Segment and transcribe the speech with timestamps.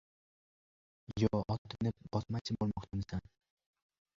[1.23, 3.29] —Yo, ot minib bosmachi bo‘lmoqchimisan?